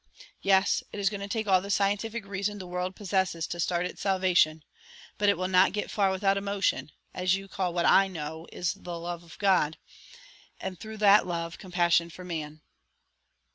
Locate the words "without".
6.09-6.37